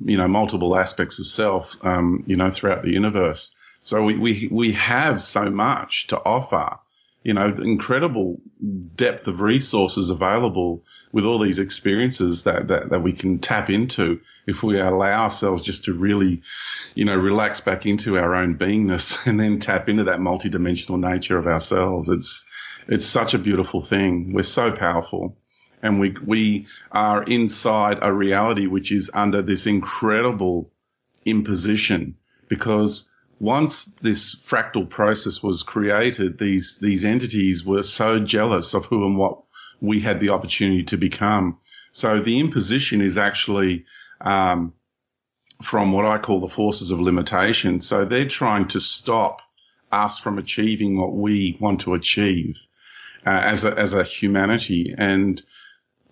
you 0.04 0.16
know, 0.16 0.26
multiple 0.26 0.76
aspects 0.76 1.20
of 1.20 1.28
self, 1.28 1.76
um, 1.84 2.24
you 2.26 2.36
know, 2.36 2.50
throughout 2.50 2.82
the 2.82 2.92
universe. 2.92 3.54
So 3.82 4.02
we, 4.02 4.18
we, 4.18 4.48
we 4.50 4.72
have 4.72 5.22
so 5.22 5.50
much 5.50 6.08
to 6.08 6.18
offer, 6.18 6.78
you 7.22 7.34
know, 7.34 7.48
incredible 7.48 8.40
depth 8.94 9.28
of 9.28 9.40
resources 9.40 10.10
available 10.10 10.84
with 11.12 11.24
all 11.24 11.38
these 11.38 11.58
experiences 11.58 12.44
that, 12.44 12.68
that, 12.68 12.90
that 12.90 13.02
we 13.02 13.12
can 13.12 13.38
tap 13.38 13.68
into 13.68 14.20
if 14.46 14.62
we 14.62 14.78
allow 14.78 15.24
ourselves 15.24 15.62
just 15.62 15.84
to 15.84 15.92
really, 15.92 16.42
you 16.94 17.04
know, 17.04 17.16
relax 17.16 17.60
back 17.60 17.84
into 17.84 18.16
our 18.16 18.34
own 18.34 18.56
beingness 18.56 19.26
and 19.26 19.38
then 19.38 19.58
tap 19.58 19.88
into 19.88 20.04
that 20.04 20.18
multidimensional 20.18 20.98
nature 20.98 21.36
of 21.36 21.46
ourselves. 21.46 22.08
It's, 22.08 22.46
it's 22.88 23.06
such 23.06 23.34
a 23.34 23.38
beautiful 23.38 23.82
thing. 23.82 24.32
We're 24.32 24.42
so 24.42 24.72
powerful 24.72 25.36
and 25.82 26.00
we 26.00 26.14
we 26.24 26.66
are 26.92 27.22
inside 27.22 27.98
a 28.02 28.12
reality 28.12 28.66
which 28.66 28.92
is 28.92 29.10
under 29.12 29.42
this 29.42 29.66
incredible 29.66 30.70
imposition 31.24 32.16
because 32.48 33.09
once 33.40 33.86
this 33.86 34.34
fractal 34.34 34.88
process 34.88 35.42
was 35.42 35.62
created, 35.62 36.38
these 36.38 36.78
these 36.78 37.04
entities 37.04 37.64
were 37.64 37.82
so 37.82 38.20
jealous 38.20 38.74
of 38.74 38.84
who 38.84 39.06
and 39.06 39.16
what 39.16 39.42
we 39.80 39.98
had 40.00 40.20
the 40.20 40.28
opportunity 40.28 40.84
to 40.84 40.98
become. 40.98 41.58
So 41.90 42.20
the 42.20 42.38
imposition 42.38 43.00
is 43.00 43.16
actually 43.16 43.86
um, 44.20 44.74
from 45.62 45.92
what 45.92 46.04
I 46.04 46.18
call 46.18 46.40
the 46.40 46.48
forces 46.48 46.90
of 46.90 47.00
limitation. 47.00 47.80
So 47.80 48.04
they're 48.04 48.28
trying 48.28 48.68
to 48.68 48.80
stop 48.80 49.40
us 49.90 50.18
from 50.18 50.38
achieving 50.38 51.00
what 51.00 51.14
we 51.14 51.56
want 51.58 51.80
to 51.80 51.94
achieve 51.94 52.60
uh, 53.26 53.30
as 53.30 53.64
a 53.64 53.72
as 53.76 53.94
a 53.94 54.04
humanity 54.04 54.94
and 54.96 55.42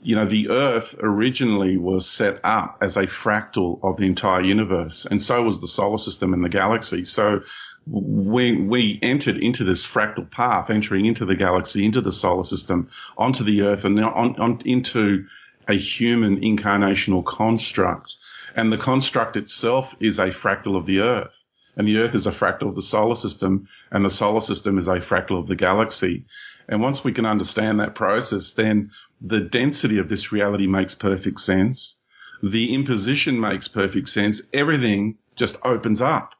you 0.00 0.16
know, 0.16 0.26
the 0.26 0.50
Earth 0.50 0.94
originally 1.00 1.76
was 1.76 2.08
set 2.08 2.40
up 2.44 2.78
as 2.80 2.96
a 2.96 3.06
fractal 3.06 3.80
of 3.82 3.96
the 3.96 4.06
entire 4.06 4.42
universe, 4.42 5.06
and 5.06 5.20
so 5.20 5.42
was 5.42 5.60
the 5.60 5.68
solar 5.68 5.98
system 5.98 6.32
and 6.32 6.44
the 6.44 6.48
galaxy. 6.48 7.04
So 7.04 7.40
when 7.86 8.68
we 8.68 8.98
entered 9.02 9.38
into 9.38 9.64
this 9.64 9.86
fractal 9.86 10.30
path, 10.30 10.70
entering 10.70 11.06
into 11.06 11.24
the 11.24 11.34
galaxy, 11.34 11.84
into 11.84 12.00
the 12.00 12.12
solar 12.12 12.44
system, 12.44 12.90
onto 13.16 13.44
the 13.44 13.62
Earth, 13.62 13.84
and 13.84 13.98
on, 13.98 14.36
on 14.36 14.60
into 14.64 15.26
a 15.66 15.74
human 15.74 16.40
incarnational 16.40 17.24
construct. 17.24 18.16
And 18.54 18.72
the 18.72 18.78
construct 18.78 19.36
itself 19.36 19.96
is 20.00 20.18
a 20.18 20.28
fractal 20.28 20.76
of 20.76 20.86
the 20.86 21.00
Earth. 21.00 21.46
And 21.76 21.86
the 21.86 21.98
Earth 21.98 22.14
is 22.14 22.26
a 22.26 22.32
fractal 22.32 22.68
of 22.68 22.74
the 22.74 22.82
solar 22.82 23.14
system, 23.14 23.68
and 23.90 24.04
the 24.04 24.10
solar 24.10 24.40
system 24.40 24.78
is 24.78 24.88
a 24.88 24.96
fractal 24.96 25.38
of 25.38 25.46
the 25.46 25.56
galaxy. 25.56 26.24
And 26.68 26.82
once 26.82 27.02
we 27.02 27.12
can 27.12 27.26
understand 27.26 27.80
that 27.80 27.94
process, 27.94 28.52
then 28.52 28.90
the 29.20 29.40
density 29.40 29.98
of 29.98 30.08
this 30.08 30.32
reality 30.32 30.66
makes 30.66 30.94
perfect 30.94 31.40
sense. 31.40 31.96
The 32.42 32.74
imposition 32.74 33.40
makes 33.40 33.68
perfect 33.68 34.08
sense. 34.08 34.42
Everything 34.52 35.16
just 35.34 35.56
opens 35.64 36.00
up 36.00 36.34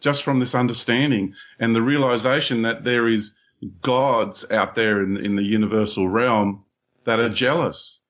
just 0.00 0.22
from 0.22 0.40
this 0.40 0.54
understanding 0.54 1.34
and 1.58 1.74
the 1.74 1.82
realization 1.82 2.62
that 2.62 2.84
there 2.84 3.08
is 3.08 3.34
gods 3.82 4.50
out 4.50 4.74
there 4.74 5.02
in, 5.02 5.16
in 5.18 5.36
the 5.36 5.42
universal 5.42 6.08
realm 6.08 6.64
that 7.04 7.20
are 7.20 7.28
jealous 7.28 8.00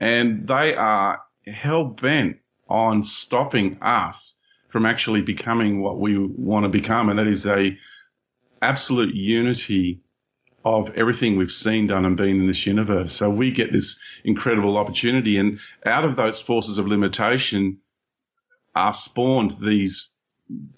and 0.00 0.46
they 0.46 0.74
are 0.74 1.22
hell 1.46 1.84
bent 1.84 2.38
on 2.68 3.02
stopping 3.02 3.78
us 3.80 4.34
from 4.68 4.84
actually 4.84 5.22
becoming 5.22 5.80
what 5.80 5.98
we 5.98 6.18
want 6.18 6.64
to 6.64 6.68
become. 6.68 7.08
And 7.08 7.18
that 7.18 7.26
is 7.26 7.46
a 7.46 7.76
absolute 8.60 9.14
unity 9.14 10.02
of 10.64 10.96
everything 10.96 11.36
we've 11.36 11.50
seen, 11.50 11.86
done, 11.86 12.04
and 12.04 12.16
been 12.16 12.40
in 12.40 12.46
this 12.46 12.66
universe. 12.66 13.12
So 13.12 13.30
we 13.30 13.52
get 13.52 13.72
this 13.72 13.98
incredible 14.24 14.76
opportunity, 14.76 15.38
and 15.38 15.60
out 15.86 16.04
of 16.04 16.16
those 16.16 16.42
forces 16.42 16.78
of 16.78 16.88
limitation 16.88 17.78
are 18.74 18.94
spawned 18.94 19.52
these 19.60 20.10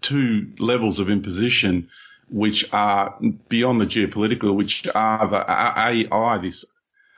two 0.01 0.53
levels 0.59 0.99
of 0.99 1.11
imposition, 1.11 1.89
which 2.29 2.69
are 2.73 3.19
beyond 3.49 3.81
the 3.81 3.87
geopolitical, 3.87 4.55
which 4.55 4.87
are 4.95 5.29
the 5.29 5.45
AI, 5.51 6.39
this 6.39 6.65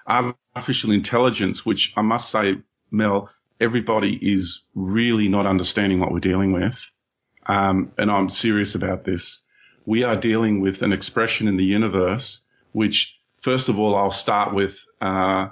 artificial 0.07 0.92
intelligence, 0.92 1.64
which 1.64 1.92
I 1.96 2.03
must 2.03 2.31
say, 2.31 2.59
Mel, 2.90 3.31
everybody 3.61 4.14
is 4.14 4.62
really 4.75 5.29
not 5.29 5.46
understanding 5.46 6.01
what 6.01 6.12
we're 6.12 6.20
dealing 6.20 6.53
with. 6.53 6.90
Um, 7.46 7.92
and 7.98 8.11
I'm 8.11 8.29
serious 8.29 8.75
about 8.75 9.05
this. 9.05 9.42
We 9.85 10.05
are 10.05 10.16
dealing 10.16 10.61
with 10.61 10.83
an 10.83 10.92
expression 10.92 11.48
in 11.48 11.57
the 11.57 11.64
universe 11.64 12.42
which 12.73 13.15
first 13.41 13.69
of 13.69 13.79
all, 13.79 13.95
I'll 13.95 14.11
start 14.11 14.55
with 14.55 14.87
uh, 15.01 15.49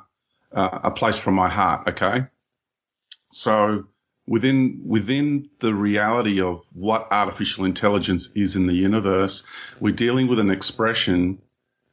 uh, 0.53 0.79
a 0.85 0.91
place 0.91 1.19
from 1.19 1.35
my 1.35 1.49
heart. 1.49 1.89
Okay, 1.89 2.27
so 3.33 3.87
within 4.27 4.83
within 4.87 5.51
the 5.59 5.75
reality 5.75 6.41
of 6.41 6.63
what 6.73 7.09
artificial 7.11 7.65
intelligence 7.65 8.31
is 8.35 8.57
in 8.57 8.67
the 8.67 8.75
universe, 8.75 9.45
we're 9.81 9.95
dealing 9.95 10.29
with 10.29 10.39
an 10.39 10.51
expression 10.51 11.41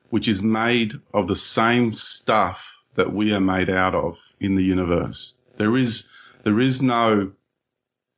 which 0.10 0.28
is 0.28 0.42
made 0.42 0.94
of 1.14 1.28
the 1.28 1.36
same 1.36 1.94
stuff 1.94 2.78
that 2.96 3.14
we 3.14 3.34
are 3.34 3.42
made 3.42 3.70
out 3.70 3.94
of 3.94 4.18
in 4.40 4.56
the 4.56 4.64
universe. 4.64 5.36
There 5.58 5.76
is 5.78 6.10
there 6.44 6.60
is 6.60 6.82
no 6.82 7.32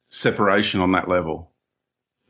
separation 0.10 0.82
on 0.82 0.92
that 0.92 1.08
level 1.08 1.52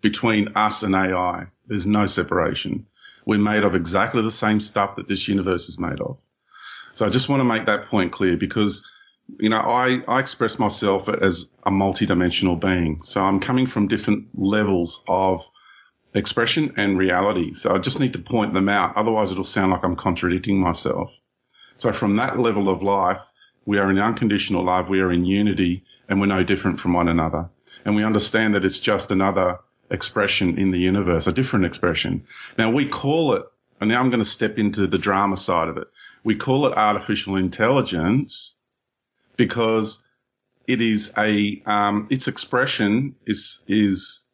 between 0.02 0.50
us 0.56 0.84
and 0.84 0.96
AI. 0.96 1.48
There's 1.68 1.88
no 1.88 2.06
separation. 2.06 2.86
We're 3.30 3.38
made 3.38 3.63
of 3.63 3.76
exactly 3.76 4.24
the 4.24 4.32
same 4.32 4.60
stuff 4.60 4.96
that 4.96 5.08
this 5.08 5.28
universe 5.28 5.70
is 5.70 5.78
made 5.78 6.02
of. 6.02 6.18
So 6.94 7.06
I 7.06 7.10
just 7.12 7.30
want 7.30 7.42
to 7.42 7.44
make 7.44 7.68
that 7.68 7.86
point 7.86 8.12
clear 8.12 8.36
because, 8.38 8.84
you 9.39 9.50
know, 9.50 9.60
I, 9.60 10.02
I 10.08 10.20
express 10.20 10.58
myself 10.58 11.08
as 11.08 11.48
a 11.63 11.70
multidimensional 11.70 12.60
being. 12.60 13.04
So 13.04 13.22
I'm 13.22 13.39
coming 13.39 13.68
from 13.68 13.88
different 13.88 14.30
levels 14.34 15.04
of 15.08 15.48
expression 16.15 16.74
and 16.78 16.98
reality. 16.98 17.54
So 17.54 17.76
I 17.76 17.78
just 17.78 18.00
need 18.00 18.13
to 18.13 18.20
point 18.20 18.56
them 18.56 18.68
out. 18.68 18.98
Otherwise 18.98 19.32
it'll 19.32 19.44
sound 19.44 19.74
like 19.74 19.84
I'm 19.84 19.96
contradicting 19.96 20.60
myself. 20.60 21.12
So 21.78 21.94
from 21.94 22.15
that 22.15 22.39
level 22.39 22.68
of 22.68 22.82
life, 22.82 23.22
we 23.63 23.78
are 23.78 23.92
in 23.92 24.00
unconditional 24.00 24.63
love. 24.63 24.89
We 24.89 25.02
are 25.02 25.12
in 25.12 25.24
unity 25.24 25.84
and 26.08 26.20
we're 26.20 26.26
no 26.26 26.44
different 26.44 26.80
from 26.80 26.94
one 26.94 27.08
another. 27.08 27.48
And 27.86 27.96
we 27.96 28.04
understand 28.04 28.56
that 28.56 28.65
it's 28.65 28.80
just 28.80 29.12
another 29.12 29.60
expression 29.89 30.58
in 30.58 30.71
the 30.71 30.80
universe, 30.80 31.28
a 31.28 31.34
different 31.34 31.65
expression. 31.65 32.25
Now 32.58 32.71
we 32.71 32.88
call 32.88 33.34
it, 33.34 33.43
and 33.82 33.89
now 33.89 33.99
I'm 33.99 34.10
going 34.10 34.23
to 34.23 34.30
step 34.30 34.58
into 34.58 34.88
the 34.88 34.97
drama 34.97 35.38
side 35.38 35.67
of 35.67 35.78
it. 35.78 35.88
We 36.23 36.36
call 36.36 36.67
it 36.67 36.78
artificial 36.78 37.36
intelligence 37.36 38.56
because 39.38 40.04
it 40.67 40.82
is 40.82 41.13
a, 41.17 41.62
um, 41.65 42.08
its 42.10 42.28
expression 42.28 43.15
is, 43.25 43.63
is, 43.67 44.25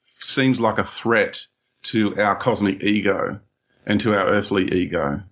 seems 0.00 0.58
like 0.60 0.78
a 0.78 0.84
threat 0.84 1.46
to 1.82 2.16
our 2.16 2.34
cosmic 2.34 2.82
ego 2.82 3.38
and 3.86 4.00
to 4.00 4.14
our 4.14 4.26
earthly 4.26 4.72
ego. 4.72 5.22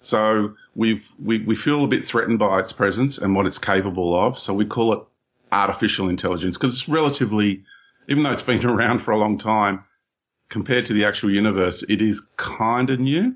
So 0.00 0.54
we've, 0.74 1.06
we, 1.22 1.44
we 1.44 1.54
feel 1.54 1.84
a 1.84 1.88
bit 1.88 2.04
threatened 2.04 2.40
by 2.40 2.58
its 2.58 2.72
presence 2.72 3.18
and 3.18 3.36
what 3.36 3.46
it's 3.46 3.58
capable 3.58 4.18
of. 4.18 4.38
So 4.38 4.52
we 4.52 4.66
call 4.66 4.94
it 4.94 5.00
artificial 5.52 6.08
intelligence 6.08 6.56
because 6.58 6.74
it's 6.74 6.88
relatively 6.88 7.62
even 8.08 8.22
though 8.22 8.30
it's 8.30 8.42
been 8.42 8.64
around 8.64 9.00
for 9.00 9.12
a 9.12 9.18
long 9.18 9.38
time, 9.38 9.84
compared 10.48 10.86
to 10.86 10.92
the 10.92 11.04
actual 11.04 11.30
universe, 11.30 11.82
it 11.88 12.02
is 12.02 12.28
kind 12.36 12.90
of 12.90 13.00
new. 13.00 13.34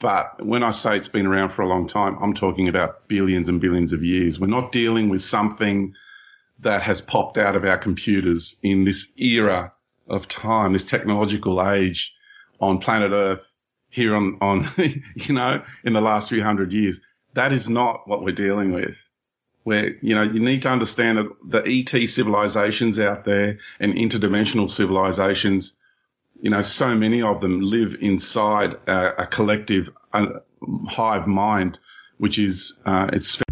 But 0.00 0.44
when 0.44 0.62
I 0.62 0.70
say 0.70 0.96
it's 0.96 1.08
been 1.08 1.26
around 1.26 1.50
for 1.50 1.62
a 1.62 1.68
long 1.68 1.86
time, 1.86 2.18
I'm 2.20 2.34
talking 2.34 2.68
about 2.68 3.08
billions 3.08 3.48
and 3.48 3.60
billions 3.60 3.92
of 3.92 4.04
years. 4.04 4.38
We're 4.38 4.48
not 4.48 4.70
dealing 4.70 5.08
with 5.08 5.22
something 5.22 5.94
that 6.60 6.82
has 6.82 7.00
popped 7.00 7.38
out 7.38 7.56
of 7.56 7.64
our 7.64 7.78
computers 7.78 8.56
in 8.62 8.84
this 8.84 9.12
era 9.16 9.72
of 10.08 10.28
time, 10.28 10.72
this 10.72 10.88
technological 10.88 11.66
age 11.66 12.12
on 12.60 12.78
planet 12.78 13.12
Earth 13.12 13.52
here 13.88 14.14
on, 14.14 14.36
on, 14.40 14.68
you 15.14 15.34
know, 15.34 15.62
in 15.84 15.94
the 15.94 16.00
last 16.00 16.28
few 16.28 16.42
hundred 16.42 16.72
years. 16.72 17.00
That 17.32 17.52
is 17.52 17.68
not 17.68 18.06
what 18.06 18.22
we're 18.22 18.32
dealing 18.32 18.72
with 18.72 19.02
where, 19.64 19.96
you 20.00 20.14
know, 20.14 20.22
you 20.22 20.40
need 20.40 20.62
to 20.62 20.68
understand 20.70 21.18
that 21.18 21.28
the 21.44 21.62
ET 21.66 22.06
civilizations 22.06 23.00
out 23.00 23.24
there 23.24 23.58
and 23.80 23.94
interdimensional 23.94 24.70
civilizations, 24.70 25.74
you 26.40 26.50
know, 26.50 26.60
so 26.60 26.94
many 26.94 27.22
of 27.22 27.40
them 27.40 27.60
live 27.60 27.96
inside 28.00 28.74
a, 28.86 29.22
a 29.22 29.26
collective 29.26 29.90
uh, 30.12 30.26
hive 30.88 31.26
mind, 31.26 31.78
which 32.18 32.38
is, 32.38 32.78
uh, 32.84 33.08
it's 33.12 33.42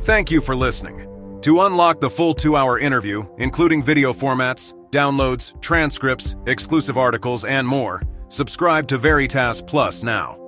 Thank 0.00 0.30
you 0.30 0.40
for 0.40 0.56
listening. 0.56 1.04
To 1.42 1.60
unlock 1.60 2.00
the 2.00 2.08
full 2.08 2.32
two 2.32 2.56
hour 2.56 2.78
interview, 2.78 3.24
including 3.36 3.82
video 3.82 4.14
formats, 4.14 4.72
downloads, 4.90 5.60
transcripts, 5.60 6.34
exclusive 6.46 6.96
articles, 6.96 7.44
and 7.44 7.68
more, 7.68 8.02
subscribe 8.28 8.88
to 8.88 8.96
Veritas 8.96 9.60
Plus 9.60 10.02
now. 10.02 10.47